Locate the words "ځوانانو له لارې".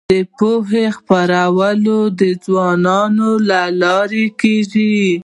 2.43-4.25